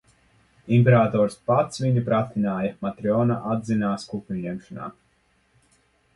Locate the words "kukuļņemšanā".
4.15-4.91